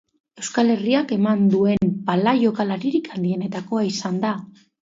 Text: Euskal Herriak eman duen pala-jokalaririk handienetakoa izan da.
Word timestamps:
Euskal 0.43 0.71
Herriak 0.75 1.13
eman 1.17 1.43
duen 1.55 1.93
pala-jokalaririk 2.09 3.13
handienetakoa 3.19 3.89
izan 3.95 4.19
da. 4.27 4.37